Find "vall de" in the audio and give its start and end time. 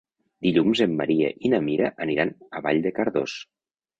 2.69-2.95